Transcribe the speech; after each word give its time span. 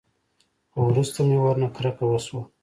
خو 0.71 0.79
وروسته 0.89 1.19
مې 1.27 1.37
ورنه 1.41 1.67
کرکه 1.75 2.03
وسوه. 2.07 2.43